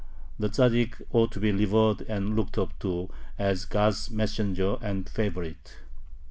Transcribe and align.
The 0.39 0.49
Tzaddik 0.49 0.99
ought 1.11 1.31
to 1.33 1.39
be 1.39 1.51
revered 1.51 2.01
and 2.09 2.35
looked 2.35 2.57
up 2.57 2.71
to 2.79 3.11
as 3.37 3.65
God's 3.65 4.09
messenger 4.09 4.77
and 4.81 5.07
favorite. 5.07 5.77